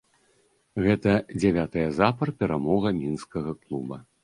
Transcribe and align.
Гэта 0.85 1.11
дзявятая 1.35 1.85
запар 1.99 2.33
перамога 2.41 2.95
мінскага 3.03 3.57
клуба. 3.63 4.03